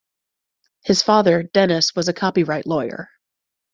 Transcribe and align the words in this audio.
His 0.83 1.03
father, 1.03 1.43
Denis, 1.43 1.95
was 1.95 2.07
a 2.07 2.13
copyright 2.13 2.65
lawyer. 2.65 3.11